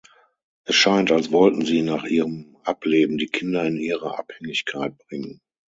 Es 0.63 0.73
scheint, 0.73 1.11
als 1.11 1.31
wollten 1.31 1.63
sie 1.63 1.83
nach 1.83 2.05
ihrem 2.05 2.57
Ableben 2.63 3.19
die 3.19 3.27
Kinder 3.27 3.63
in 3.65 3.77
ihre 3.77 4.17
Abhängigkeit 4.17 4.97
bringen. 4.97 5.41